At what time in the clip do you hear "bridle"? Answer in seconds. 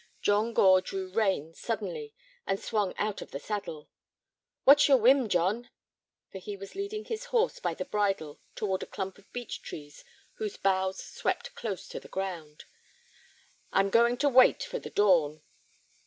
7.85-8.39